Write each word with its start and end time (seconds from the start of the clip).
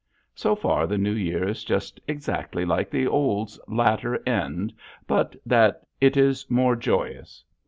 So 0.33 0.55
far 0.55 0.87
the 0.87 0.97
new 0.97 1.13
year 1.13 1.47
is 1.47 1.63
just 1.63 1.99
exactly 2.07 2.65
like 2.65 2.89
the 2.89 3.05
old's 3.05 3.59
latter 3.67 4.19
end 4.27 4.73
but 5.05 5.35
that 5.45 5.83
it 5.99 6.17
is 6.17 6.49
more 6.49 6.75
joyous. 6.75 7.43